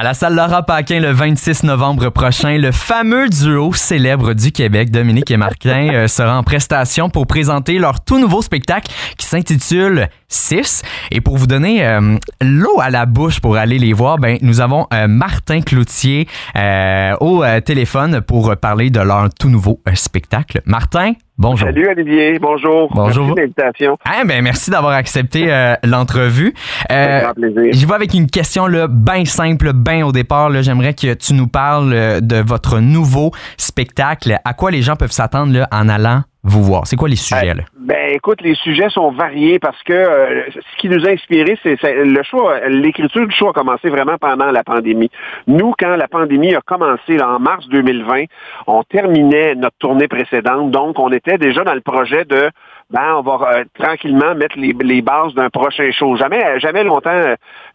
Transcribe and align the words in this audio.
À 0.00 0.02
la 0.02 0.14
salle 0.14 0.34
Laura 0.34 0.62
Paquin 0.62 0.98
le 0.98 1.12
26 1.12 1.64
novembre 1.64 2.08
prochain, 2.08 2.56
le 2.56 2.72
fameux 2.72 3.28
duo 3.28 3.74
célèbre 3.74 4.32
du 4.32 4.50
Québec, 4.50 4.90
Dominique 4.90 5.30
et 5.30 5.36
Martin, 5.36 5.88
euh, 5.92 6.08
sera 6.08 6.38
en 6.38 6.42
prestation 6.42 7.10
pour 7.10 7.26
présenter 7.26 7.78
leur 7.78 8.02
tout 8.02 8.18
nouveau 8.18 8.40
spectacle 8.40 8.90
qui 9.18 9.26
s'intitule 9.26 10.08
6. 10.28 10.80
Et 11.10 11.20
pour 11.20 11.36
vous 11.36 11.46
donner 11.46 11.86
euh, 11.86 12.16
l'eau 12.40 12.80
à 12.80 12.88
la 12.88 13.04
bouche 13.04 13.40
pour 13.40 13.58
aller 13.58 13.78
les 13.78 13.92
voir, 13.92 14.16
ben, 14.16 14.38
nous 14.40 14.62
avons 14.62 14.86
euh, 14.94 15.06
Martin 15.06 15.60
Cloutier 15.60 16.26
au 17.20 17.44
téléphone 17.62 18.22
pour 18.22 18.56
parler 18.56 18.88
de 18.88 19.00
leur 19.00 19.28
tout 19.34 19.50
nouveau 19.50 19.82
spectacle. 19.92 20.62
Martin, 20.64 21.12
Bonjour. 21.40 21.68
Salut 21.68 21.88
Olivier, 21.88 22.38
bonjour. 22.38 22.90
Bonjour. 22.94 23.28
Merci 23.28 23.40
l'invitation. 23.40 23.96
Ah, 24.04 24.24
ben, 24.26 24.42
merci 24.42 24.70
d'avoir 24.70 24.92
accepté 24.92 25.50
euh, 25.50 25.74
l'entrevue. 25.84 26.52
Euh, 26.92 27.22
grand 27.22 27.32
plaisir. 27.32 27.72
Je 27.72 27.86
vais 27.86 27.94
avec 27.94 28.12
une 28.12 28.26
question 28.26 28.66
là, 28.66 28.88
bien 28.88 29.24
simple, 29.24 29.72
bien 29.72 30.04
au 30.06 30.12
départ. 30.12 30.50
J'aimerais 30.62 30.92
que 30.92 31.14
tu 31.14 31.32
nous 31.32 31.46
parles 31.46 31.94
euh, 31.94 32.20
de 32.20 32.36
votre 32.36 32.80
nouveau 32.80 33.30
spectacle. 33.56 34.36
À 34.44 34.52
quoi 34.52 34.70
les 34.70 34.82
gens 34.82 34.96
peuvent 34.96 35.12
s'attendre 35.12 35.66
en 35.72 35.88
allant 35.88 36.24
vous 36.42 36.62
voir? 36.62 36.86
C'est 36.86 36.96
quoi 36.96 37.08
les 37.08 37.16
sujets? 37.16 37.54
Là? 37.54 37.62
Ben, 37.78 38.14
écoute, 38.14 38.40
les 38.40 38.54
sujets 38.54 38.88
sont 38.88 39.10
variés 39.10 39.58
parce 39.58 39.82
que 39.82 39.92
euh, 39.92 40.44
ce 40.50 40.80
qui 40.80 40.88
nous 40.88 41.06
a 41.06 41.10
inspiré, 41.10 41.58
c'est 41.62 41.76
le 41.82 42.22
choix, 42.22 42.66
l'écriture 42.68 43.26
du 43.26 43.34
choix 43.34 43.50
a 43.50 43.52
commencé 43.52 43.90
vraiment 43.90 44.16
pendant 44.18 44.50
la 44.50 44.64
pandémie. 44.64 45.10
Nous, 45.46 45.74
quand 45.78 45.96
la 45.96 46.08
pandémie 46.08 46.54
a 46.54 46.62
commencé 46.62 47.20
en 47.20 47.38
mars 47.38 47.68
2020, 47.68 48.24
on 48.66 48.82
terminait 48.84 49.54
notre 49.54 49.76
tournée 49.78 50.08
précédente, 50.08 50.70
donc 50.70 50.98
on 50.98 51.12
était 51.12 51.36
déjà 51.36 51.62
dans 51.62 51.74
le 51.74 51.82
projet 51.82 52.24
de 52.24 52.50
ben, 52.90 53.14
on 53.16 53.20
va 53.20 53.52
euh, 53.52 53.64
tranquillement 53.78 54.34
mettre 54.34 54.58
les, 54.58 54.74
les 54.80 55.02
bases 55.02 55.34
d'un 55.34 55.50
prochain 55.50 55.90
show. 55.92 56.16
Jamais, 56.16 56.58
jamais 56.58 56.84
longtemps, 56.84 57.22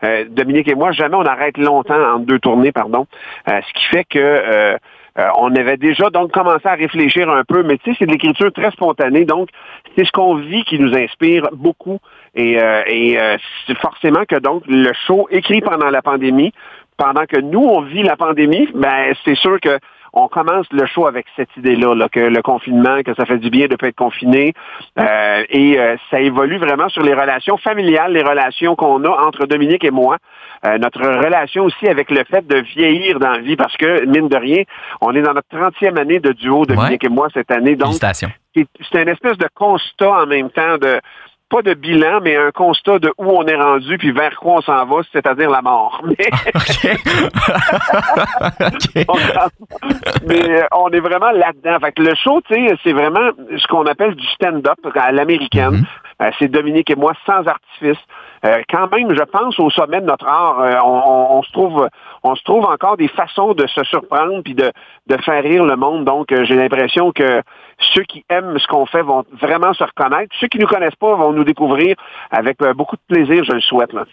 euh, 0.04 0.26
Dominique 0.30 0.68
et 0.68 0.76
moi, 0.76 0.92
jamais 0.92 1.16
on 1.16 1.26
arrête 1.26 1.58
longtemps 1.58 2.16
en 2.16 2.20
deux 2.20 2.40
tournées, 2.40 2.72
pardon. 2.72 3.06
ce 3.48 3.74
qui 3.74 3.86
fait 3.92 4.06
que 4.06 4.78
euh, 5.18 5.30
on 5.38 5.56
avait 5.56 5.78
déjà 5.78 6.10
donc 6.10 6.32
commencé 6.32 6.68
à 6.68 6.74
réfléchir 6.74 7.30
un 7.30 7.44
peu, 7.46 7.64
mais 7.64 7.78
tu 7.78 7.92
sais, 7.92 7.98
c'est 8.00 8.06
de 8.06 8.12
l'écriture 8.12 8.52
très 8.52 8.72
spontanée, 8.72 9.24
donc 9.24 9.50
c'est 9.96 10.06
ce 10.06 10.12
qu'on 10.12 10.36
vit 10.36 10.64
qui 10.66 10.78
nous 10.78 10.94
inspire 10.94 11.48
beaucoup. 11.54 12.00
Et, 12.36 12.62
euh, 12.62 12.82
euh, 12.90 13.38
c'est 13.66 13.78
forcément 13.78 14.26
que 14.28 14.36
donc 14.36 14.64
le 14.68 14.92
show 15.08 15.28
écrit 15.32 15.62
pendant 15.62 15.90
la 15.90 16.02
pandémie, 16.02 16.52
pendant 16.98 17.26
que 17.26 17.40
nous 17.40 17.64
on 17.64 17.82
vit 17.82 18.04
la 18.04 18.18
pandémie, 18.18 18.68
ben 18.76 19.14
c'est 19.24 19.36
sûr 19.36 19.60
que 19.62 19.80
on 20.16 20.30
commence 20.30 20.66
le 20.72 20.86
show 20.86 21.08
avec 21.08 21.26
cette 21.36 21.50
idée-là, 21.58 21.94
là, 21.94 22.08
que 22.10 22.22
le 22.22 22.42
confinement, 22.42 23.04
que 23.04 23.14
ça 23.16 23.26
fait 23.26 23.38
du 23.38 23.50
bien 23.50 23.68
de 23.68 23.74
ne 23.74 23.76
pas 23.76 23.90
être 23.90 23.96
confiné. 23.96 24.54
Euh, 24.98 25.44
et 25.50 25.78
euh, 25.78 25.98
ça 26.10 26.22
évolue 26.22 26.58
vraiment 26.58 26.88
sur 26.88 27.04
les 27.04 27.14
relations 27.14 27.58
familiales, 27.58 28.14
les 28.14 28.24
relations 28.24 28.76
qu'on 28.76 29.04
a 29.04 29.10
entre 29.10 29.46
Dominique 29.46 29.84
et 29.84 29.92
moi. 29.92 30.18
Euh, 30.66 30.78
notre 30.78 31.02
relation 31.02 31.66
aussi 31.66 31.88
avec 31.88 32.10
le 32.10 32.24
fait 32.24 32.48
de 32.48 32.56
vieillir 32.56 33.20
dans 33.20 33.32
la 33.32 33.40
vie, 33.40 33.58
parce 33.58 33.76
que, 33.76 34.06
mine 34.06 34.30
de 34.30 34.38
rien, 34.38 34.64
on 35.02 35.14
est 35.14 35.22
dans 35.22 35.34
notre 35.34 35.50
30e 35.54 36.00
année 36.00 36.20
de 36.20 36.32
duo, 36.32 36.66
Dominique 36.66 37.04
et 37.04 37.10
moi, 37.10 37.28
cette 37.34 37.52
année. 37.52 37.76
Donc, 37.76 37.96
c'est 38.02 39.02
une 39.02 39.10
espèce 39.10 39.38
de 39.38 39.50
constat 39.54 40.12
en 40.12 40.28
même 40.28 40.50
temps 40.50 40.78
de 40.78 41.02
pas 41.50 41.62
de 41.62 41.74
bilan, 41.74 42.20
mais 42.22 42.36
un 42.36 42.52
constat 42.52 43.00
de 43.00 43.14
où 43.18 43.26
on 43.26 43.46
est 43.46 43.56
rendu 43.56 43.98
puis 43.98 44.12
vers 44.12 44.36
quoi 44.36 44.56
on 44.56 44.62
s'en 44.62 44.86
va, 44.86 44.98
c'est-à-dire 45.12 45.50
la 45.50 45.62
mort. 45.62 46.02
Mais, 50.28 50.50
euh, 50.50 50.64
on 50.72 50.90
est 50.90 51.00
vraiment 51.00 51.30
là-dedans. 51.32 51.78
Fait 51.80 51.92
que 51.92 52.02
le 52.02 52.16
show, 52.16 52.42
tu 52.48 52.56
sais, 52.56 52.76
c'est 52.84 52.94
vraiment 52.94 53.30
ce 53.58 53.68
qu'on 53.68 53.86
appelle 53.86 54.16
du 54.16 54.26
stand-up 54.28 54.80
à 54.96 55.12
l'américaine. 55.12 55.82
Mm-hmm. 55.82 56.24
Euh, 56.24 56.32
c'est 56.40 56.48
Dominique 56.48 56.90
et 56.90 56.96
moi 56.96 57.14
sans 57.26 57.46
artifice. 57.46 58.02
Euh, 58.46 58.62
quand 58.70 58.90
même, 58.96 59.14
je 59.16 59.24
pense, 59.24 59.60
au 59.60 59.70
sommet 59.70 60.02
de 60.02 60.06
notre 60.06 60.28
art, 60.28 60.86
on, 60.86 61.42
se 61.44 61.52
trouve, 61.52 61.88
on 62.24 62.36
se 62.36 62.44
trouve 62.44 62.66
encore 62.66 62.98
des 62.98 63.08
façons 63.08 63.54
de 63.54 63.66
se 63.68 63.84
surprendre 63.84 64.42
puis 64.44 64.54
de, 64.54 64.72
de 65.08 65.18
faire 65.24 65.44
rire 65.44 65.66
le 65.66 65.76
monde. 65.76 66.06
Donc, 66.06 66.28
j'ai 66.30 66.56
l'impression 66.56 67.12
que 67.12 67.42
ceux 67.80 68.04
qui 68.04 68.24
aiment 68.30 68.58
ce 68.58 68.68
qu'on 68.68 68.86
fait 68.86 69.02
vont 69.02 69.26
vraiment 69.42 69.74
se 69.74 69.84
reconnaître. 69.84 70.34
Ceux 70.40 70.48
qui 70.48 70.58
nous 70.58 70.68
connaissent 70.68 70.96
pas 70.96 71.16
vont 71.16 71.34
nous 71.34 71.44
découvrir 71.44 71.96
avec 72.32 72.62
euh, 72.62 72.74
beaucoup 72.74 72.96
de 72.96 73.02
plaisir, 73.08 73.44
je 73.44 73.54
le 73.54 73.62
souhaite. 73.62 73.92
Là, 73.94 74.06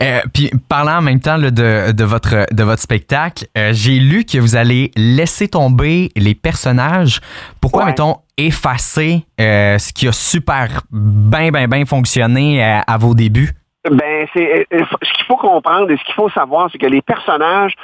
euh, 0.00 0.20
puis 0.32 0.50
parlant 0.68 0.98
en 0.98 1.02
même 1.02 1.20
temps 1.20 1.38
de, 1.38 1.50
de, 1.92 2.04
votre, 2.04 2.46
de 2.52 2.62
votre 2.62 2.80
spectacle, 2.80 3.44
euh, 3.56 3.70
j'ai 3.72 3.98
lu 3.98 4.24
que 4.24 4.38
vous 4.38 4.56
allez 4.56 4.90
laisser 4.96 5.48
tomber 5.48 6.10
les 6.16 6.34
personnages. 6.34 7.20
Pourquoi, 7.60 7.84
mettons, 7.84 8.16
effacer 8.36 9.24
ce 9.38 9.92
qui 9.92 10.08
a 10.08 10.12
super 10.12 10.82
bien, 10.90 11.50
bien, 11.50 11.68
bien 11.68 11.84
fonctionné 11.84 12.62
à 12.62 12.96
vos 12.98 13.14
débuts? 13.14 13.50
Ben, 13.88 14.26
c'est 14.34 14.58
euh, 14.58 14.64
euh, 14.74 14.84
ce 15.02 15.12
qu'il 15.14 15.24
faut 15.24 15.38
comprendre 15.38 15.90
et 15.90 15.96
ce 15.96 16.04
qu'il 16.04 16.12
faut 16.12 16.28
savoir, 16.28 16.68
c'est 16.70 16.76
que 16.76 16.86
les 16.86 17.00
personnages, 17.00 17.74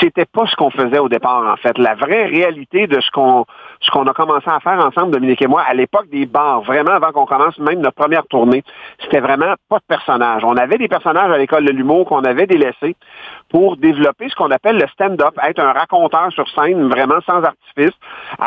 c'était 0.00 0.24
pas 0.24 0.46
ce 0.46 0.56
qu'on 0.56 0.70
faisait 0.70 0.98
au 0.98 1.08
départ, 1.08 1.46
en 1.46 1.56
fait. 1.56 1.78
La 1.78 1.94
vraie 1.94 2.26
réalité 2.26 2.88
de 2.88 3.00
ce 3.00 3.08
qu'on 3.12 3.44
ce 3.80 3.88
qu'on 3.92 4.04
a 4.08 4.12
commencé 4.12 4.48
à 4.48 4.58
faire 4.58 4.84
ensemble, 4.84 5.12
Dominique 5.12 5.42
et 5.42 5.46
moi, 5.46 5.62
à 5.62 5.74
l'époque 5.74 6.08
des 6.10 6.26
bars, 6.26 6.62
vraiment 6.62 6.90
avant 6.90 7.12
qu'on 7.12 7.26
commence 7.26 7.56
même 7.58 7.80
notre 7.80 7.94
première 7.94 8.26
tournée, 8.26 8.64
c'était 9.00 9.20
vraiment 9.20 9.54
pas 9.68 9.78
de 9.78 9.84
personnages. 9.86 10.42
On 10.44 10.56
avait 10.56 10.78
des 10.78 10.88
personnages 10.88 11.30
à 11.30 11.38
l'école 11.38 11.64
de 11.64 11.70
l'humour 11.70 12.06
qu'on 12.06 12.24
avait 12.24 12.48
délaissés 12.48 12.96
pour 13.50 13.76
développer 13.76 14.28
ce 14.28 14.34
qu'on 14.34 14.50
appelle 14.50 14.76
le 14.76 14.88
stand-up, 14.88 15.34
être 15.46 15.60
un 15.60 15.72
raconteur 15.72 16.32
sur 16.32 16.48
scène 16.48 16.88
vraiment 16.88 17.20
sans 17.26 17.42
artifice, 17.42 17.94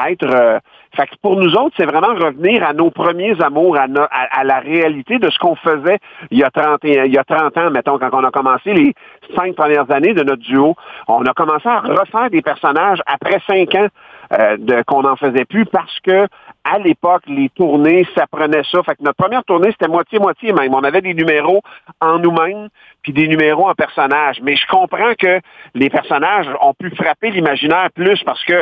être 0.08 0.25
euh, 0.25 0.59
fait 0.96 1.08
que 1.08 1.16
pour 1.22 1.35
nous 1.35 1.53
autres, 1.56 1.75
c'est 1.78 1.85
vraiment 1.85 2.13
revenir 2.13 2.63
à 2.63 2.74
nos 2.74 2.90
premiers 2.90 3.40
amours, 3.41 3.78
à, 3.78 4.44
la 4.44 4.59
réalité 4.59 5.19
de 5.19 5.30
ce 5.30 5.38
qu'on 5.38 5.56
faisait 5.56 6.00
il 6.31 6.40
y, 6.40 6.44
a 6.44 6.50
30, 6.50 6.80
il 6.84 7.13
y 7.13 7.18
a 7.18 7.24
30 7.24 7.58
ans, 7.58 7.69
mettons, 7.72 8.00
quand 8.00 8.09
on 8.13 8.24
a 8.24 8.31
commencé 8.31 8.74
les 8.74 8.94
cinq 9.35 9.56
premières 9.56 9.90
années 9.91 10.13
de 10.13 10.24
notre 10.24 10.41
duo. 10.41 10.75
On 11.08 11.24
a 11.25 11.34
commencé 11.34 11.68
à 11.68 11.79
refaire 11.79 12.29
des 12.29 12.41
personnages 12.41 13.02
après 13.06 13.40
cinq 13.46 13.75
ans 13.75 13.88
euh, 14.33 14.57
de, 14.57 14.83
qu'on 14.83 15.03
n'en 15.03 15.15
faisait 15.15 15.45
plus 15.45 15.65
parce 15.65 15.99
que 16.01 16.27
à 16.63 16.79
l'époque, 16.79 17.23
les 17.27 17.49
tournées, 17.49 18.05
ça 18.15 18.25
prenait 18.29 18.63
ça. 18.69 18.83
Fait 18.83 18.95
que 18.95 19.03
notre 19.03 19.15
première 19.15 19.43
tournée, 19.45 19.71
c'était 19.71 19.88
moitié-moitié 19.88 20.51
même. 20.51 20.73
On 20.73 20.83
avait 20.83 21.01
des 21.01 21.13
numéros 21.13 21.61
en 22.01 22.19
nous-mêmes, 22.19 22.67
puis 23.03 23.13
des 23.13 23.27
numéros 23.27 23.69
en 23.69 23.73
personnages. 23.73 24.41
Mais 24.43 24.55
je 24.55 24.67
comprends 24.67 25.13
que 25.17 25.39
les 25.75 25.89
personnages 25.89 26.47
ont 26.61 26.73
pu 26.73 26.89
frapper 26.91 27.31
l'imaginaire 27.31 27.87
plus 27.95 28.21
parce 28.23 28.43
que 28.43 28.53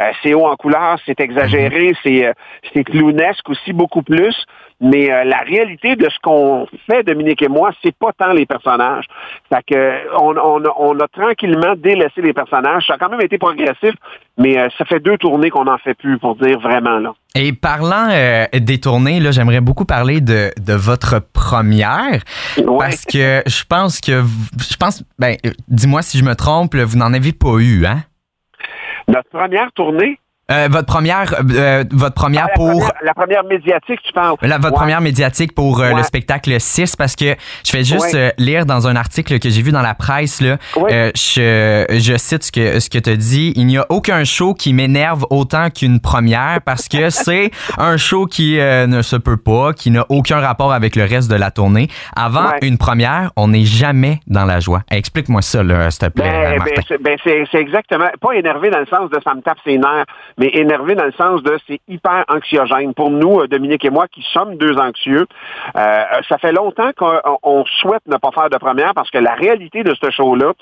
euh, 0.00 0.10
c'est 0.22 0.34
haut 0.34 0.46
en 0.46 0.56
couleur, 0.56 0.98
c'est 1.06 1.20
exagéré, 1.20 1.92
c'est 2.02 2.26
euh, 2.26 2.32
aussi 3.48 3.72
beaucoup 3.72 4.02
plus. 4.02 4.34
Mais 4.82 5.12
euh, 5.12 5.24
la 5.24 5.38
réalité 5.38 5.96
de 5.96 6.08
ce 6.10 6.18
qu'on 6.22 6.66
fait, 6.90 7.02
Dominique 7.04 7.40
et 7.40 7.48
moi, 7.48 7.70
c'est 7.82 7.96
pas 7.96 8.10
tant 8.18 8.32
les 8.32 8.46
personnages. 8.46 9.06
Fait 9.48 9.62
que 9.66 10.20
on, 10.20 10.36
on, 10.36 10.62
on, 10.76 11.00
a 11.00 11.08
tranquillement 11.08 11.74
délaissé 11.76 12.20
les 12.20 12.32
personnages. 12.32 12.86
Ça 12.86 12.94
a 12.94 12.98
quand 12.98 13.08
même 13.08 13.20
été 13.20 13.38
progressif, 13.38 13.94
mais 14.36 14.56
ça 14.76 14.84
fait 14.84 15.00
deux 15.00 15.16
tournées 15.16 15.50
qu'on 15.50 15.64
n'en 15.64 15.78
fait 15.78 15.94
plus, 15.94 16.18
pour 16.18 16.36
dire 16.36 16.58
vraiment 16.58 16.98
là. 16.98 17.14
Et 17.34 17.52
parlant 17.52 18.08
des 18.52 18.80
tournées, 18.80 19.20
là, 19.20 19.30
j'aimerais 19.30 19.60
beaucoup 19.60 19.84
parler 19.84 20.20
de, 20.20 20.50
de 20.60 20.74
votre 20.74 21.20
première. 21.32 22.20
Parce 22.78 23.04
que 23.04 23.42
je 23.46 23.64
pense 23.64 24.00
que 24.00 24.22
je 24.58 24.76
pense 24.76 25.04
ben 25.18 25.36
dis-moi 25.68 26.02
si 26.02 26.18
je 26.18 26.24
me 26.24 26.34
trompe, 26.34 26.74
vous 26.74 26.98
n'en 26.98 27.12
avez 27.12 27.32
pas 27.32 27.58
eu, 27.58 27.86
hein? 27.86 28.02
Notre 29.08 29.28
première 29.30 29.72
tournée, 29.72 30.18
euh, 30.52 30.68
votre 30.70 30.86
première, 30.86 31.34
euh, 31.54 31.84
votre 31.90 32.14
première 32.14 32.48
ah, 32.50 32.54
pour. 32.54 32.90
la 33.02 33.14
première 33.14 33.44
médiatique, 33.44 34.00
tu 34.04 34.12
parles. 34.12 34.36
votre 34.40 34.74
première 34.74 35.00
médiatique 35.00 35.54
pour 35.54 35.80
euh, 35.80 35.92
le 35.94 36.02
spectacle 36.02 36.60
6, 36.60 36.96
parce 36.96 37.16
que 37.16 37.36
je 37.64 37.70
fais 37.70 37.84
juste 37.84 38.16
lire 38.38 38.66
dans 38.66 38.86
un 38.86 38.96
article 38.96 39.38
que 39.38 39.48
j'ai 39.48 39.62
vu 39.62 39.72
dans 39.72 39.82
la 39.82 39.94
presse, 39.94 40.40
là, 40.40 40.58
je, 40.76 41.86
je, 41.88 42.16
cite 42.16 42.44
ce 42.44 42.52
que, 42.52 42.80
ce 42.80 42.90
que 42.90 42.98
tu 42.98 43.10
as 43.10 43.16
dit. 43.16 43.52
Il 43.56 43.66
n'y 43.66 43.78
a 43.78 43.86
aucun 43.88 44.24
show 44.24 44.54
qui 44.54 44.74
m'énerve 44.74 45.24
autant 45.30 45.70
qu'une 45.70 46.00
première 46.00 46.60
parce 46.64 46.88
que 46.88 47.10
c'est 47.10 47.50
un 47.78 47.96
show 47.96 48.26
qui 48.26 48.58
ne 48.58 49.02
se 49.02 49.16
peut 49.16 49.36
pas, 49.36 49.72
qui 49.72 49.90
n'a 49.90 50.04
aucun 50.08 50.40
rapport 50.40 50.72
avec 50.72 50.96
le 50.96 51.04
reste 51.04 51.30
de 51.30 51.36
la 51.36 51.50
tournée. 51.50 51.88
Avant 52.16 52.50
une 52.60 52.78
première, 52.78 53.30
on 53.36 53.48
n'est 53.48 53.64
jamais 53.64 54.20
dans 54.26 54.44
la 54.44 54.60
joie. 54.60 54.82
Explique-moi 54.90 55.42
ça, 55.42 55.60
s'il 55.60 55.98
te 55.98 56.12
plaît. 56.12 56.58
Ben, 56.58 56.62
ben, 57.00 57.18
ben 57.24 57.46
c'est 57.50 57.58
exactement. 57.58 58.08
Pas 58.20 58.32
énervé 58.32 58.70
dans 58.70 58.80
le 58.80 58.86
sens 58.86 59.10
de 59.10 59.18
ça 59.24 59.34
me 59.34 59.40
tape 59.40 59.58
ses 59.64 59.78
nerfs 59.78 60.04
mais 60.42 60.50
énervé 60.54 60.96
dans 60.96 61.04
le 61.04 61.12
sens 61.12 61.40
de 61.44 61.56
c'est 61.68 61.80
hyper 61.86 62.24
anxiogène. 62.28 62.94
Pour 62.94 63.10
nous, 63.10 63.40
euh, 63.40 63.46
Dominique 63.46 63.84
et 63.84 63.90
moi, 63.90 64.08
qui 64.08 64.24
sommes 64.32 64.56
deux 64.56 64.76
anxieux, 64.76 65.26
euh, 65.76 66.02
ça 66.28 66.38
fait 66.38 66.50
longtemps 66.50 66.90
qu'on 66.96 67.64
souhaite 67.80 68.02
ne 68.08 68.16
pas 68.16 68.32
faire 68.32 68.50
de 68.50 68.56
première 68.56 68.92
parce 68.92 69.10
que 69.10 69.18
la 69.18 69.34
réalité 69.34 69.84
de 69.84 69.94
ce 69.94 70.10
show-là, 70.10 70.52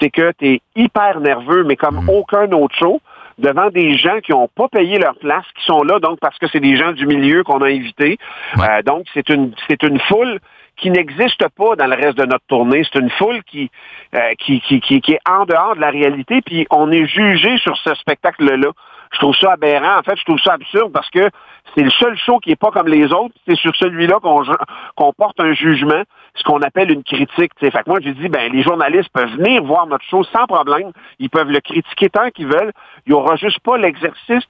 c'est 0.00 0.08
que 0.08 0.32
tu 0.38 0.54
es 0.54 0.60
hyper 0.74 1.20
nerveux, 1.20 1.64
mais 1.64 1.76
comme 1.76 2.04
mm. 2.04 2.08
aucun 2.08 2.50
autre 2.52 2.74
show 2.76 3.00
devant 3.38 3.68
des 3.68 3.98
gens 3.98 4.20
qui 4.20 4.32
n'ont 4.32 4.48
pas 4.48 4.68
payé 4.68 4.98
leur 4.98 5.16
place, 5.16 5.44
qui 5.58 5.64
sont 5.66 5.82
là 5.82 5.98
donc 5.98 6.18
parce 6.18 6.38
que 6.38 6.46
c'est 6.50 6.60
des 6.60 6.78
gens 6.78 6.92
du 6.92 7.06
milieu 7.06 7.44
qu'on 7.44 7.60
a 7.60 7.66
invités. 7.66 8.16
Euh, 8.58 8.80
donc 8.82 9.04
c'est 9.12 9.28
une 9.28 9.52
c'est 9.68 9.82
une 9.82 10.00
foule 10.00 10.38
qui 10.76 10.90
n'existe 10.90 11.46
pas 11.56 11.76
dans 11.76 11.86
le 11.86 11.94
reste 11.94 12.18
de 12.18 12.24
notre 12.24 12.44
tournée. 12.48 12.82
C'est 12.84 13.00
une 13.00 13.10
foule 13.10 13.42
qui, 13.44 13.70
euh, 14.14 14.32
qui, 14.38 14.60
qui, 14.60 14.80
qui, 14.80 15.00
qui, 15.00 15.12
est 15.12 15.20
en 15.28 15.44
dehors 15.46 15.74
de 15.74 15.80
la 15.80 15.90
réalité, 15.90 16.42
puis 16.42 16.66
on 16.70 16.92
est 16.92 17.06
jugé 17.06 17.56
sur 17.58 17.76
ce 17.78 17.94
spectacle-là. 17.94 18.70
Je 19.12 19.18
trouve 19.18 19.34
ça 19.36 19.52
aberrant. 19.52 19.98
En 19.98 20.02
fait, 20.02 20.16
je 20.16 20.24
trouve 20.24 20.38
ça 20.38 20.54
absurde 20.54 20.92
parce 20.92 21.08
que 21.10 21.30
c'est 21.74 21.82
le 21.82 21.90
seul 21.90 22.16
show 22.16 22.38
qui 22.38 22.50
n'est 22.50 22.56
pas 22.56 22.70
comme 22.70 22.88
les 22.88 23.06
autres. 23.12 23.34
C'est 23.46 23.56
sur 23.56 23.74
celui-là 23.76 24.18
qu'on 24.20 25.12
porte 25.12 25.40
un 25.40 25.52
jugement, 25.52 26.02
ce 26.34 26.42
qu'on 26.44 26.60
appelle 26.62 26.90
une 26.90 27.04
critique. 27.04 27.52
Fait 27.58 27.70
que 27.70 27.78
moi, 27.86 27.98
j'ai 28.00 28.12
dit, 28.14 28.28
ben, 28.28 28.52
les 28.52 28.62
journalistes 28.62 29.10
peuvent 29.12 29.34
venir 29.36 29.62
voir 29.62 29.86
notre 29.86 30.04
show 30.04 30.24
sans 30.24 30.46
problème. 30.46 30.92
Ils 31.18 31.30
peuvent 31.30 31.50
le 31.50 31.60
critiquer 31.60 32.10
tant 32.10 32.30
qu'ils 32.30 32.46
veulent. 32.46 32.72
Il 33.06 33.12
n'y 33.12 33.14
aura 33.14 33.36
juste 33.36 33.60
pas 33.60 33.76
l'exercice 33.76 34.44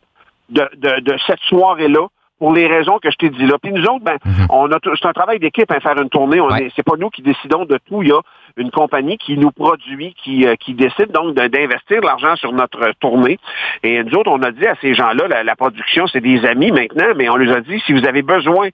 de, 0.49 0.69
de, 0.77 1.01
de 1.01 1.17
cette 1.27 1.41
soirée-là 1.41 2.07
pour 2.39 2.53
les 2.53 2.67
raisons 2.67 2.99
que 2.99 3.11
je 3.11 3.17
t'ai 3.17 3.31
dit 3.31 3.47
là. 3.47 3.57
Puis 3.63 3.73
nous 3.73 3.83
autres, 3.85 4.05
ben, 4.05 4.17
mhm. 4.25 4.47
on 4.51 4.71
a 4.71 4.79
c'est 4.83 5.07
un 5.07 5.13
travail 5.13 5.39
d'équipe 5.39 5.71
à 5.71 5.81
faire 5.81 6.01
une 6.01 6.09
tournée. 6.09 6.41
On 6.41 6.49
c'est 6.75 6.83
pas 6.83 6.97
nous 6.99 7.11
qui 7.11 7.23
décidons 7.23 7.65
de 7.65 7.79
tout. 7.89 8.03
Il 8.03 8.09
y 8.09 8.13
a 8.13 8.21
une 8.57 8.71
compagnie 8.71 9.19
qui 9.19 9.37
nous 9.37 9.51
produit, 9.51 10.15
qui, 10.23 10.47
euh, 10.47 10.55
qui 10.57 10.75
décide 10.75 11.13
donc 11.13 11.35
d'investir 11.35 12.01
de 12.01 12.07
l'argent 12.07 12.37
sur 12.37 12.53
notre 12.53 12.93
tournée. 13.01 13.39
Et 13.83 14.03
nous 14.03 14.15
autres, 14.15 14.31
on 14.31 14.43
a 14.43 14.51
dit 14.51 14.67
à 14.67 14.75
ces 14.81 14.95
gens-là, 14.95 15.43
la, 15.43 15.57
production, 15.57 16.07
c'est 16.07 16.21
des 16.21 16.45
amis 16.47 16.71
maintenant, 16.71 17.09
mais 17.17 17.29
on 17.29 17.37
leur 17.37 17.57
a 17.57 17.61
dit, 17.61 17.81
si 17.87 17.93
vous 17.93 18.07
avez 18.07 18.23
besoin 18.23 18.69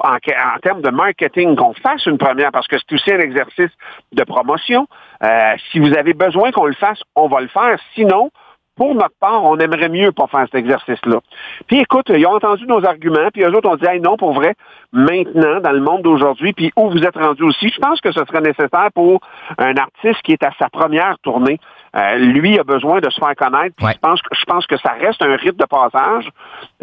en, 0.00 0.14
en 0.14 0.58
termes 0.62 0.82
de 0.82 0.90
marketing, 0.90 1.56
qu'on 1.56 1.74
fasse 1.74 2.06
une 2.06 2.18
première, 2.18 2.52
parce 2.52 2.66
que 2.68 2.76
c'est 2.78 2.94
aussi 2.94 3.12
un 3.12 3.20
exercice 3.20 3.70
de 4.12 4.24
promotion. 4.24 4.86
Euh, 5.22 5.54
si 5.70 5.78
vous 5.78 5.96
avez 5.96 6.14
besoin 6.14 6.50
qu'on 6.52 6.66
le 6.66 6.74
fasse, 6.74 7.00
on 7.14 7.28
va 7.28 7.40
le 7.40 7.48
faire. 7.48 7.78
Sinon, 7.94 8.30
pour 8.78 8.94
notre 8.94 9.16
part, 9.20 9.44
on 9.44 9.58
aimerait 9.58 9.88
mieux 9.88 10.12
pas 10.12 10.28
faire 10.28 10.46
cet 10.46 10.54
exercice-là. 10.54 11.18
Puis 11.66 11.80
écoute, 11.80 12.06
ils 12.14 12.24
ont 12.26 12.36
entendu 12.36 12.64
nos 12.66 12.84
arguments, 12.86 13.28
puis 13.32 13.42
eux 13.42 13.54
autres 13.54 13.68
ont 13.68 13.76
dit 13.76 13.86
hey, 13.86 14.00
non, 14.00 14.16
pour 14.16 14.32
vrai, 14.32 14.54
maintenant, 14.92 15.60
dans 15.60 15.72
le 15.72 15.80
monde 15.80 16.02
d'aujourd'hui, 16.02 16.52
puis 16.52 16.72
où 16.76 16.88
vous 16.88 17.02
êtes 17.02 17.16
rendu 17.16 17.42
aussi, 17.42 17.68
je 17.68 17.80
pense 17.80 18.00
que 18.00 18.12
ce 18.12 18.24
serait 18.24 18.40
nécessaire 18.40 18.88
pour 18.94 19.20
un 19.58 19.76
artiste 19.76 20.22
qui 20.22 20.32
est 20.32 20.42
à 20.44 20.52
sa 20.58 20.68
première 20.70 21.18
tournée. 21.22 21.58
Euh, 21.96 22.16
lui 22.16 22.58
a 22.58 22.64
besoin 22.64 23.00
de 23.00 23.10
se 23.10 23.18
faire 23.18 23.34
connaître. 23.34 23.74
Je 23.80 23.98
pense 24.00 24.22
que 24.22 24.28
je 24.34 24.44
pense 24.44 24.66
que 24.66 24.76
ça 24.76 24.92
reste 25.00 25.22
un 25.22 25.36
rite 25.36 25.58
de 25.58 25.64
passage. 25.64 26.28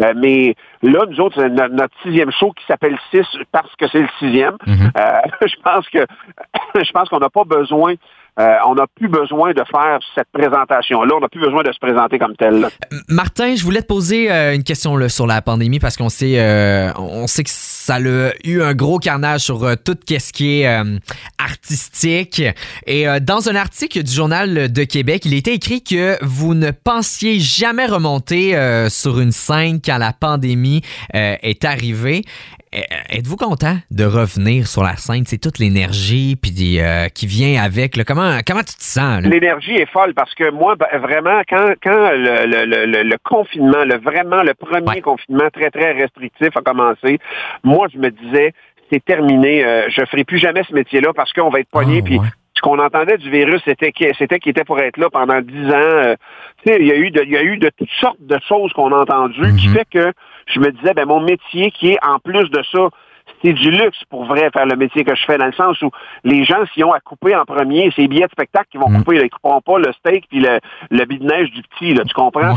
Euh, 0.02 0.14
mais 0.18 0.56
là, 0.82 1.06
nous 1.08 1.20
autres, 1.22 1.40
c'est 1.40 1.50
notre, 1.50 1.96
sixième 2.04 2.32
show 2.32 2.52
qui 2.52 2.66
s'appelle 2.66 2.98
6 3.12 3.24
parce 3.52 3.74
que 3.76 3.88
c'est 3.88 4.02
le 4.02 4.10
sixième. 4.20 4.56
Mm-hmm. 4.66 4.92
Euh, 5.00 5.22
je 5.48 5.56
pense 5.64 5.88
que 5.90 6.06
je 6.84 6.92
pense 6.92 7.08
qu'on 7.10 7.20
n'a 7.20 7.30
pas 7.30 7.44
besoin 7.46 7.94
euh, 8.38 8.56
on 8.68 8.76
n'a 8.76 8.86
plus 8.94 9.08
besoin 9.08 9.54
de 9.54 9.64
faire 9.72 10.00
cette 10.14 10.28
présentation-là. 10.34 11.16
On 11.16 11.22
n'a 11.22 11.30
plus 11.30 11.40
besoin 11.40 11.64
de 11.64 11.72
se 11.72 11.80
présenter 11.80 12.20
comme 12.20 12.36
tel. 12.36 12.68
Martin, 13.08 13.56
je 13.56 13.64
voulais 13.64 13.82
te 13.82 13.88
poser 13.88 14.30
euh, 14.30 14.54
une 14.54 14.64
question 14.64 14.98
là, 14.98 15.08
sur 15.08 15.26
la 15.26 15.42
pandémie 15.42 15.80
parce 15.80 15.96
qu'on 15.96 16.10
sait, 16.10 16.40
euh, 16.40 16.92
sait 17.28 17.44
que 17.44 17.50
ça 17.50 17.96
a 17.96 18.00
eu 18.44 18.62
un 18.62 18.74
gros 18.74 19.00
carnage 19.00 19.42
sur 19.42 19.60
tout 19.84 19.98
ce 20.08 20.34
qui 20.34 20.62
est 20.62 20.84
artistique. 21.38 22.42
Et 22.88 23.06
dans 23.22 23.48
un 23.48 23.56
article 23.56 24.04
du 24.04 24.12
Journal 24.12 24.72
de 24.72 24.84
Québec, 24.84 25.24
il 25.26 25.34
était 25.34 25.54
écrit 25.54 25.84
que 25.84 26.18
vous 26.24 26.56
ne 26.56 26.72
pensiez 26.72 27.40
jamais 27.40 27.86
remonter 27.86 28.56
sur 28.90 29.20
une 29.20 29.32
scène 29.32 29.80
quand 29.86 29.98
la 29.98 30.14
pandémie 30.14 30.82
est 31.14 31.64
arrivée. 31.64 32.24
Euh, 32.76 32.82
êtes-vous 33.10 33.38
content 33.38 33.78
de 33.92 34.04
revenir 34.04 34.68
sur 34.68 34.84
la 34.84 34.98
scène? 34.98 35.24
C'est 35.26 35.38
toute 35.38 35.60
l'énergie 35.60 36.36
puis 36.36 36.80
euh, 36.80 37.08
qui 37.10 37.26
vient 37.26 37.64
avec. 37.64 38.04
Comment, 38.04 38.25
comment 38.46 38.62
tu 38.62 38.76
te 38.76 38.84
sens? 38.84 39.24
L'énergie 39.24 39.76
est 39.76 39.90
folle 39.92 40.14
parce 40.14 40.34
que 40.36 40.50
moi, 40.52 40.76
ben, 40.76 40.88
vraiment, 41.00 41.42
quand, 41.48 41.74
quand 41.84 42.12
le, 42.14 43.18
confinement, 43.24 43.84
le, 43.84 43.98
vraiment 43.98 44.44
le 44.44 44.54
premier 44.54 45.02
confinement 45.02 45.50
très, 45.52 45.72
très 45.72 45.94
restrictif 45.94 46.50
a 46.56 46.62
commencé, 46.62 47.20
moi, 47.64 47.88
je 47.94 47.98
me 47.98 48.10
disais, 48.10 48.54
c'est 48.92 49.04
terminé. 49.04 49.66
Euh, 49.66 49.90
je 49.90 50.02
ne 50.02 50.06
ferai 50.06 50.24
plus 50.24 50.38
jamais 50.38 50.64
ce 50.64 50.74
métier-là 50.74 51.14
parce 51.14 51.34
qu'on 51.34 51.50
va 51.50 51.60
être 51.60 51.70
poigné. 51.70 52.00
Ah, 52.02 52.06
puis 52.06 52.20
ce 52.56 52.62
qu'on 52.62 52.80
entendait 52.80 53.18
du 53.18 53.30
virus, 53.30 53.62
c'était 53.66 53.92
qu'il 53.92 54.10
était 54.10 54.64
pour 54.64 54.80
être 54.80 54.98
là 54.98 55.10
pendant 55.10 55.42
dix 55.42 55.70
ans. 55.72 56.16
il 56.66 56.86
y 56.86 56.92
a 56.92 56.96
eu 56.96 57.12
de, 57.12 57.22
il 57.24 57.32
y 57.32 57.38
a 57.38 57.44
eu 57.44 57.58
de 57.58 57.70
toutes 57.78 57.90
sortes 58.00 58.22
de 58.22 58.40
choses 58.48 58.72
qu'on 58.74 58.94
a 58.94 59.02
entendues 59.02 59.56
qui 59.56 59.68
mhm. 59.68 59.76
fait 59.76 59.88
que 59.92 60.14
je 60.48 60.60
me 60.60 60.72
disais, 60.72 60.94
ben 60.94 61.06
mon 61.06 61.20
métier 61.20 61.72
qui 61.72 61.92
est 61.92 62.06
en 62.06 62.20
plus 62.20 62.50
de 62.50 62.64
ça, 62.72 62.90
c'est 63.44 63.54
du 63.54 63.72
luxe 63.72 64.04
pour 64.10 64.26
vrai 64.26 64.50
faire 64.52 64.66
le 64.66 64.76
métier 64.76 65.04
que 65.04 65.16
je 65.16 65.26
fais, 65.26 65.38
dans 65.38 65.46
le 65.46 65.54
sens 65.54 65.82
où 65.82 65.92
les 66.24 66.44
gens, 66.46 66.66
s'ils 66.74 66.84
ont 66.84 66.94
à 66.94 67.00
couper 67.00 67.36
en 67.36 67.46
premier, 67.46 67.92
c'est 67.96 68.04
les 68.04 68.08
billets 68.08 68.26
de 68.26 68.32
spectacle 68.32 68.68
qui 68.72 68.78
vont 68.78 68.90
mm. 68.90 68.98
couper, 69.00 69.16
ils 69.18 69.24
ne 69.24 69.28
couperont 69.28 69.62
pas 69.62 69.80
le 69.80 69.92
steak 69.94 70.28
puis 70.30 70.40
le, 70.40 70.60
le 70.90 71.06
de 71.06 71.24
neige 71.24 71.52
du 71.52 71.62
petit, 71.64 71.94
là, 71.94 72.04
tu 72.04 72.14
comprends? 72.14 72.56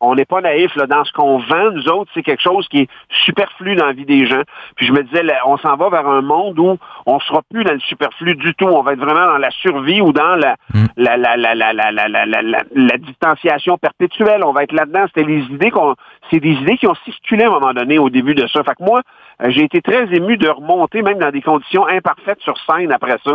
On 0.00 0.14
n'est 0.14 0.24
pas 0.24 0.40
naïf 0.40 0.74
là, 0.76 0.86
dans 0.86 1.04
ce 1.04 1.12
qu'on 1.12 1.38
vend, 1.38 1.70
nous 1.72 1.88
autres, 1.88 2.10
c'est 2.14 2.22
quelque 2.22 2.42
chose 2.42 2.68
qui 2.68 2.80
est 2.80 2.88
superflu 3.10 3.74
dans 3.74 3.86
la 3.86 3.92
vie 3.92 4.04
des 4.04 4.26
gens. 4.26 4.42
Puis 4.76 4.86
je 4.86 4.92
me 4.92 5.02
disais, 5.02 5.22
on 5.44 5.56
s'en 5.58 5.76
va 5.76 5.88
vers 5.88 6.06
un 6.06 6.22
monde 6.22 6.58
où 6.58 6.78
on 7.06 7.20
sera 7.20 7.42
plus 7.50 7.64
dans 7.64 7.72
le 7.72 7.80
superflu 7.80 8.36
du 8.36 8.54
tout. 8.54 8.66
On 8.66 8.82
va 8.82 8.92
être 8.92 9.00
vraiment 9.00 9.26
dans 9.26 9.38
la 9.38 9.50
survie 9.50 10.00
ou 10.00 10.12
dans 10.12 10.36
la, 10.36 10.56
la, 10.96 11.16
la, 11.16 11.36
la, 11.36 11.54
la, 11.54 11.72
la, 11.72 11.90
la, 11.90 12.08
la, 12.08 12.24
la, 12.24 12.98
distanciation 12.98 13.78
perpétuelle. 13.78 14.44
On 14.44 14.52
va 14.52 14.62
être 14.62 14.72
là-dedans. 14.72 15.06
C'était 15.08 15.28
les 15.28 15.42
idées 15.44 15.70
qu'on, 15.70 15.94
c'est 16.30 16.40
des 16.40 16.52
idées 16.52 16.76
qui 16.76 16.86
ont 16.86 16.96
circulé 17.04 17.44
à 17.44 17.48
un 17.48 17.50
moment 17.50 17.72
donné 17.72 17.98
au 17.98 18.10
début 18.10 18.34
de 18.34 18.46
ça. 18.46 18.62
Fait 18.62 18.74
que 18.74 18.84
moi, 18.84 19.02
j'ai 19.48 19.64
été 19.64 19.80
très 19.80 20.04
ému 20.14 20.36
de 20.36 20.48
remonter 20.48 21.02
même 21.02 21.18
dans 21.18 21.30
des 21.30 21.42
conditions 21.42 21.86
imparfaites 21.86 22.40
sur 22.40 22.54
scène 22.66 22.92
après 22.92 23.16
ça. 23.24 23.32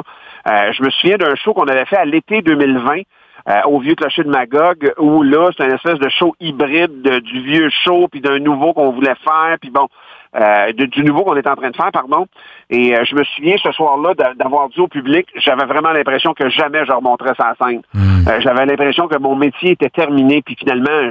Euh, 0.49 0.71
je 0.71 0.83
me 0.83 0.89
souviens 0.89 1.17
d'un 1.17 1.35
show 1.35 1.53
qu'on 1.53 1.67
avait 1.67 1.85
fait 1.85 1.97
à 1.97 2.05
l'été 2.05 2.41
2020 2.41 3.01
euh, 3.49 3.61
au 3.65 3.79
vieux 3.79 3.95
clocher 3.95 4.23
de 4.23 4.29
Magog, 4.29 4.93
où 4.97 5.21
là, 5.21 5.49
c'est 5.57 5.65
une 5.65 5.73
espèce 5.73 5.99
de 5.99 6.07
show 6.09 6.33
hybride 6.39 7.01
du 7.01 7.41
vieux 7.41 7.69
show, 7.69 8.07
puis 8.09 8.21
d'un 8.21 8.39
nouveau 8.39 8.73
qu'on 8.73 8.91
voulait 8.91 9.15
faire, 9.23 9.57
puis 9.59 9.69
bon, 9.69 9.87
euh, 10.35 10.71
du 10.71 11.03
nouveau 11.03 11.23
qu'on 11.23 11.35
est 11.35 11.47
en 11.47 11.55
train 11.55 11.69
de 11.69 11.75
faire, 11.75 11.91
pardon. 11.91 12.25
Et 12.69 12.95
euh, 12.95 13.03
je 13.03 13.15
me 13.15 13.23
souviens 13.23 13.57
ce 13.61 13.71
soir-là 13.73 14.13
d'avoir 14.35 14.69
dit 14.69 14.79
au 14.79 14.87
public, 14.87 15.27
j'avais 15.35 15.65
vraiment 15.65 15.91
l'impression 15.91 16.33
que 16.33 16.49
jamais 16.49 16.85
je 16.85 16.93
remonterais 16.93 17.33
sa 17.37 17.53
scène. 17.61 17.81
Hmm. 17.93 18.23
j'avais 18.39 18.65
l'impression 18.65 19.07
que 19.07 19.17
mon 19.17 19.35
métier 19.35 19.71
était 19.71 19.89
terminé, 19.89 20.41
puis 20.41 20.55
finalement, 20.57 21.09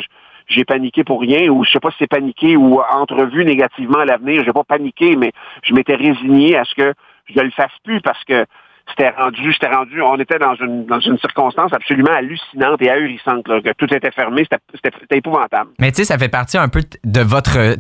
j'ai 0.48 0.64
paniqué 0.64 1.04
pour 1.04 1.20
rien, 1.20 1.48
ou 1.50 1.64
je 1.64 1.70
sais 1.70 1.80
pas 1.80 1.90
si 1.90 1.98
c'est 2.00 2.06
paniqué 2.06 2.56
ou 2.56 2.80
entrevu 2.80 3.44
négativement 3.44 3.98
à 3.98 4.04
l'avenir. 4.04 4.42
J'ai 4.44 4.52
pas 4.52 4.64
paniqué, 4.64 5.16
mais 5.16 5.32
je 5.62 5.74
m'étais 5.74 5.94
résigné 5.94 6.56
à 6.56 6.64
ce 6.64 6.74
que 6.74 6.94
je 7.26 7.38
ne 7.38 7.44
le 7.44 7.50
fasse 7.50 7.72
plus 7.84 8.00
parce 8.00 8.22
que 8.24 8.46
c'était 8.88 9.10
rendu, 9.10 9.52
c'était 9.52 9.74
rendu, 9.74 10.02
on 10.02 10.18
était 10.18 10.38
dans 10.38 10.54
une, 10.56 10.86
dans 10.86 11.00
une 11.00 11.18
circonstance 11.18 11.72
absolument 11.72 12.12
hallucinante 12.12 12.82
et 12.82 12.90
ahurissante, 12.90 13.44
que 13.44 13.72
tout 13.74 13.92
était 13.94 14.10
fermé, 14.10 14.46
c'était 14.74 15.16
épouvantable. 15.16 15.70
Mais 15.78 15.90
tu 15.92 15.98
sais, 15.98 16.04
ça 16.04 16.18
fait 16.18 16.28
partie 16.28 16.58
un 16.58 16.68
peu 16.68 16.80
de 17.04 17.20
votre, 17.20 17.76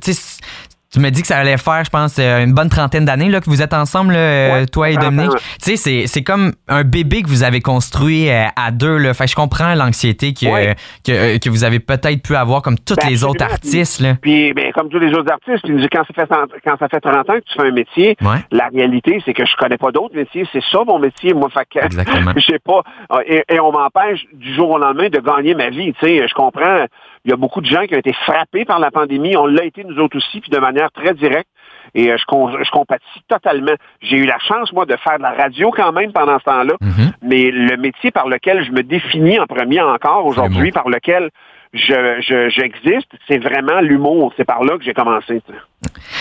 tu 0.92 1.00
me 1.00 1.10
dis 1.10 1.22
que 1.22 1.26
ça 1.26 1.38
allait 1.38 1.56
faire, 1.56 1.84
je 1.84 1.90
pense, 1.90 2.18
euh, 2.18 2.44
une 2.44 2.52
bonne 2.52 2.68
trentaine 2.68 3.06
d'années 3.06 3.30
là, 3.30 3.40
que 3.40 3.48
vous 3.48 3.62
êtes 3.62 3.72
ensemble, 3.72 4.12
euh, 4.14 4.66
toi 4.66 4.90
et 4.90 4.96
Dominique. 4.96 5.30
Tu 5.62 5.76
sais, 5.76 6.06
c'est 6.06 6.22
comme 6.22 6.52
un 6.68 6.84
bébé 6.84 7.22
que 7.22 7.28
vous 7.28 7.44
avez 7.44 7.62
construit 7.62 8.28
euh, 8.28 8.44
à 8.56 8.70
deux. 8.70 8.98
Là. 8.98 9.14
Fait 9.14 9.26
je 9.26 9.34
comprends 9.34 9.74
l'anxiété 9.74 10.34
que, 10.34 10.74
que, 11.06 11.38
que, 11.38 11.48
vous 11.48 11.64
avez 11.64 11.80
peut-être 11.80 12.22
pu 12.22 12.36
avoir 12.36 12.60
comme 12.60 12.78
tous 12.78 12.96
ben, 12.96 13.08
les 13.08 13.24
autres 13.24 13.42
artistes. 13.42 14.00
Là. 14.00 14.16
Puis, 14.20 14.52
ben, 14.52 14.70
comme 14.72 14.90
tous 14.90 14.98
les 14.98 15.14
autres 15.14 15.32
artistes, 15.32 15.64
puis, 15.64 15.88
quand, 15.90 16.02
ça 16.04 16.12
fait, 16.12 16.34
quand 16.62 16.76
ça 16.78 16.88
fait 16.88 17.00
30 17.00 17.16
ans 17.16 17.34
que 17.34 17.38
tu 17.38 17.54
fais 17.56 17.68
un 17.68 17.72
métier, 17.72 18.16
la 18.50 18.68
réalité, 18.68 19.22
c'est 19.24 19.32
que 19.32 19.46
je 19.46 19.56
connais 19.56 19.78
pas 19.78 19.92
d'autres 19.92 20.14
métiers. 20.14 20.46
C'est 20.52 20.62
ça 20.70 20.80
mon 20.86 20.98
métier, 20.98 21.32
moi. 21.32 21.48
Fait 21.48 21.66
que, 21.72 21.86
Exactement. 21.86 22.32
je 22.36 22.42
sais 22.42 22.58
pas. 22.58 22.82
Et, 23.26 23.42
et 23.48 23.60
on 23.60 23.72
m'empêche 23.72 24.26
du 24.34 24.54
jour 24.54 24.70
au 24.70 24.78
lendemain 24.78 25.08
de 25.08 25.20
gagner 25.20 25.54
ma 25.54 25.70
vie. 25.70 25.94
Tu 25.94 26.06
sais, 26.06 26.28
je 26.28 26.34
comprends 26.34 26.84
il 27.24 27.30
y 27.30 27.34
a 27.34 27.36
beaucoup 27.36 27.60
de 27.60 27.66
gens 27.66 27.84
qui 27.86 27.94
ont 27.94 27.98
été 27.98 28.12
frappés 28.12 28.64
par 28.64 28.78
la 28.78 28.90
pandémie. 28.90 29.36
On 29.36 29.46
l'a 29.46 29.64
été 29.64 29.84
nous 29.84 29.98
autres 29.98 30.16
aussi, 30.16 30.40
puis 30.40 30.50
de 30.50 30.58
manière 30.58 30.90
très 30.90 31.14
directe. 31.14 31.48
Et 31.94 32.10
euh, 32.10 32.16
je, 32.16 32.24
je 32.64 32.70
compatis 32.70 33.22
totalement. 33.28 33.74
J'ai 34.00 34.16
eu 34.16 34.24
la 34.24 34.38
chance, 34.38 34.72
moi, 34.72 34.86
de 34.86 34.96
faire 34.96 35.18
de 35.18 35.22
la 35.22 35.32
radio 35.32 35.70
quand 35.70 35.92
même 35.92 36.12
pendant 36.12 36.38
ce 36.38 36.44
temps-là. 36.44 36.74
Mm-hmm. 36.80 37.12
Mais 37.22 37.50
le 37.50 37.76
métier 37.76 38.10
par 38.10 38.28
lequel 38.28 38.64
je 38.64 38.72
me 38.72 38.82
définis 38.82 39.38
en 39.38 39.46
premier 39.46 39.80
encore 39.80 40.26
aujourd'hui, 40.26 40.72
par 40.72 40.88
lequel 40.88 41.30
je, 41.72 42.50
j'existe, 42.50 43.10
c'est 43.28 43.38
vraiment 43.38 43.80
l'humour. 43.80 44.32
C'est 44.36 44.44
par 44.44 44.62
là 44.64 44.76
que 44.76 44.84
j'ai 44.84 44.94
commencé. 44.94 45.42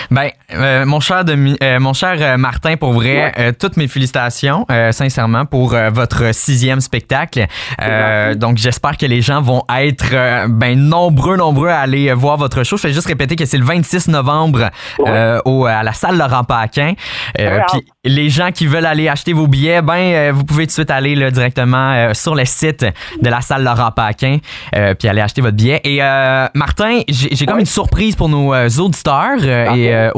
Ben, 0.09 0.29
euh, 0.53 0.85
mon 0.85 0.99
cher 0.99 1.23
euh, 1.27 1.79
mon 1.79 1.93
cher 1.93 2.17
euh, 2.19 2.37
Martin, 2.37 2.75
pour 2.77 2.93
vrai, 2.93 3.53
toutes 3.59 3.77
mes 3.77 3.87
félicitations, 3.87 4.65
sincèrement, 4.91 5.45
pour 5.45 5.75
votre 5.91 6.33
sixième 6.33 6.81
spectacle. 6.81 7.45
donc, 8.35 8.57
j'espère 8.57 8.97
que 8.97 9.05
les 9.05 9.21
gens 9.21 9.41
vont 9.41 9.63
être 9.77 10.47
ben 10.47 10.77
nombreux, 10.77 11.37
nombreux 11.37 11.69
à 11.69 11.79
aller 11.79 12.11
voir 12.13 12.37
votre 12.37 12.63
show. 12.63 12.77
Je 12.77 12.87
vais 12.87 12.93
juste 12.93 13.07
répéter 13.07 13.35
que 13.35 13.45
c'est 13.45 13.57
le 13.57 13.65
26 13.65 14.07
novembre 14.09 14.69
au, 15.45 15.65
à 15.65 15.83
la 15.83 15.93
salle 15.93 16.17
Laurent 16.17 16.43
Paquin. 16.43 16.93
Puis 17.35 17.85
les 18.03 18.29
gens 18.29 18.51
qui 18.51 18.67
veulent 18.67 18.85
aller 18.85 19.07
acheter 19.07 19.33
vos 19.33 19.47
billets, 19.47 19.81
ben 19.81 20.31
vous 20.31 20.43
pouvez 20.43 20.65
tout 20.65 20.69
de 20.69 20.73
suite 20.73 20.91
aller 20.91 21.15
là, 21.15 21.31
directement 21.31 22.13
sur 22.13 22.35
le 22.35 22.45
site 22.45 22.85
de 23.21 23.29
la 23.29 23.41
salle 23.41 23.63
Laurent 23.63 23.91
Paquin, 23.91 24.37
puis 24.99 25.07
aller 25.07 25.21
acheter 25.21 25.41
votre 25.41 25.57
billet. 25.57 25.81
Et 25.83 25.99
Martin, 26.53 27.01
j'ai 27.07 27.45
comme 27.45 27.59
une 27.59 27.65
surprise 27.65 28.15
pour 28.15 28.29
nos 28.29 28.53
auditeurs. 28.79 29.39
Euh, 29.51 29.73
et 29.73 29.93
euh, 29.93 30.11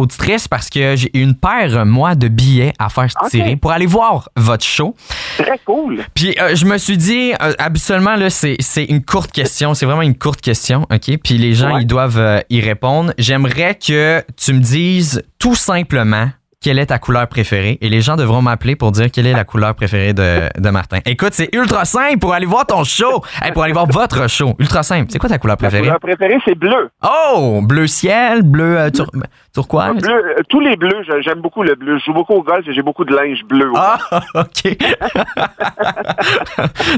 parce 0.49 0.69
que 0.69 0.95
j'ai 0.95 1.09
une 1.17 1.35
paire, 1.35 1.85
moi, 1.85 2.15
de 2.15 2.27
billets 2.27 2.73
à 2.79 2.89
faire 2.89 3.07
tirer 3.29 3.55
pour 3.55 3.71
aller 3.71 3.85
voir 3.85 4.29
votre 4.35 4.65
show. 4.65 4.95
Très 5.37 5.59
cool. 5.65 6.03
Puis 6.13 6.35
euh, 6.39 6.55
je 6.55 6.65
me 6.65 6.77
suis 6.77 6.97
dit, 6.97 7.33
habituellement, 7.57 8.15
là, 8.15 8.29
c'est, 8.29 8.57
une 8.87 9.03
courte 9.03 9.31
question. 9.31 9.73
C'est 9.73 9.85
vraiment 9.85 10.01
une 10.01 10.17
courte 10.17 10.41
question, 10.41 10.85
OK? 10.91 11.17
Puis 11.23 11.37
les 11.37 11.53
gens, 11.53 11.77
ils 11.77 11.87
doivent 11.87 12.43
y 12.49 12.61
répondre. 12.61 13.13
J'aimerais 13.17 13.75
que 13.75 14.23
tu 14.37 14.53
me 14.53 14.59
dises 14.59 15.23
tout 15.39 15.55
simplement 15.55 16.29
quelle 16.63 16.79
est 16.79 16.85
ta 16.87 16.97
couleur 16.97 17.27
préférée 17.27 17.77
et 17.81 17.89
les 17.89 17.99
gens 18.01 18.15
devront 18.15 18.41
m'appeler 18.41 18.75
pour 18.77 18.91
dire 18.93 19.11
quelle 19.11 19.27
est 19.27 19.33
la 19.33 19.43
couleur 19.43 19.75
préférée 19.75 20.13
de, 20.13 20.47
de 20.57 20.69
Martin. 20.69 20.99
Écoute, 21.05 21.33
c'est 21.33 21.53
ultra 21.53 21.83
simple 21.85 22.17
pour 22.19 22.33
aller 22.33 22.45
voir 22.45 22.65
ton 22.65 22.83
show, 22.85 23.21
hey, 23.41 23.51
pour 23.51 23.63
aller 23.63 23.73
voir 23.73 23.85
votre 23.85 24.29
show. 24.29 24.55
Ultra 24.59 24.81
simple. 24.81 25.07
C'est 25.11 25.19
quoi 25.19 25.27
ta 25.29 25.37
couleur 25.37 25.57
préférée? 25.57 25.89
Ma 25.89 25.99
couleur 25.99 26.17
préférée, 26.17 26.39
c'est 26.45 26.55
bleu. 26.57 26.89
Oh, 27.03 27.59
bleu 27.61 27.85
ciel, 27.87 28.43
bleu 28.43 28.79
euh, 28.79 28.89
tur- 28.89 29.11
turquoise? 29.53 29.97
Bleu, 30.01 30.13
euh, 30.13 30.35
tous 30.47 30.61
les 30.61 30.77
bleus, 30.77 31.03
j'aime 31.23 31.41
beaucoup 31.41 31.63
le 31.63 31.75
bleu. 31.75 31.99
Je 31.99 32.05
joue 32.05 32.13
beaucoup 32.13 32.33
au 32.33 32.43
golf 32.43 32.65
et 32.65 32.73
j'ai 32.73 32.81
beaucoup 32.81 33.03
de 33.03 33.13
linge 33.13 33.43
bleu. 33.47 33.69
Ah, 33.75 33.97
OK. 34.35 34.71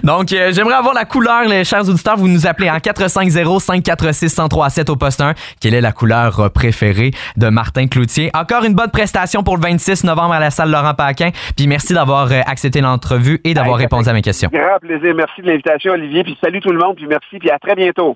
Donc, 0.04 0.32
euh, 0.32 0.52
j'aimerais 0.54 0.76
avoir 0.76 0.94
la 0.94 1.06
couleur, 1.06 1.46
les 1.48 1.64
chers 1.64 1.90
auditeurs. 1.90 2.18
Vous 2.18 2.28
nous 2.28 2.46
appelez 2.46 2.70
en 2.70 2.78
450-546-1037 2.78 4.92
au 4.92 4.96
poste 4.96 5.22
1. 5.22 5.34
Quelle 5.60 5.74
est 5.74 5.82
la 5.82 5.92
couleur 5.92 6.52
préférée 6.52 7.10
de 7.36 7.50
Martin 7.50 7.88
Cloutier? 7.88 8.30
Encore 8.36 8.64
une 8.64 8.76
bonne 8.76 8.92
prestation 8.92 9.42
pour 9.44 9.55
le 9.56 9.62
26 9.62 10.04
novembre 10.04 10.34
à 10.34 10.40
la 10.40 10.52
salle 10.52 10.72
Laurent 10.72 10.94
Paquin. 10.94 11.30
Puis 11.56 11.68
merci 11.68 11.94
d'avoir 11.94 12.32
euh, 12.32 12.42
accepté 12.46 12.82
l'entrevue 12.82 13.40
et 13.44 13.54
d'avoir 13.54 13.78
répondu 13.78 14.10
à 14.10 14.14
mes 14.14 14.22
questions. 14.22 14.50
Grand 14.52 14.80
plaisir. 14.80 15.14
Merci 15.16 15.42
de 15.42 15.48
l'invitation, 15.48 15.94
Olivier. 15.94 16.24
Puis 16.24 16.38
salut 16.42 16.60
tout 16.60 16.72
le 16.72 16.80
monde. 16.80 16.96
Puis 16.96 17.08
merci. 17.08 17.40
Puis 17.40 17.50
à 17.50 17.60
très 17.60 17.76
bientôt. 17.76 18.16